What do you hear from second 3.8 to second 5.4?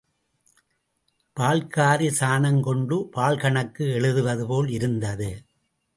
எழுதுவது போல் இருந்தது.